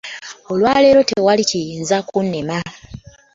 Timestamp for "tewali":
1.09-1.43